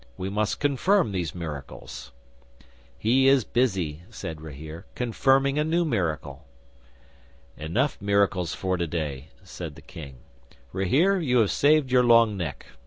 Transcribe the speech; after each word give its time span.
"He 0.17 0.29
must 0.29 0.59
confirm 0.59 1.11
these 1.11 1.35
miracles." 1.35 2.11
'"He 2.97 3.27
is 3.27 3.43
busy," 3.43 4.01
said 4.09 4.41
Rahere, 4.41 4.85
"confirming 4.95 5.59
a 5.59 5.63
new 5.63 5.85
miracle." 5.85 6.47
'"Enough 7.55 8.01
miracles 8.01 8.55
for 8.55 8.77
today," 8.77 9.27
said 9.43 9.75
the 9.75 9.81
King. 9.83 10.15
"Rahere, 10.73 11.19
you 11.23 11.37
have 11.37 11.51
saved 11.51 11.91
your 11.91 12.03
long 12.03 12.35
neck. 12.35 12.65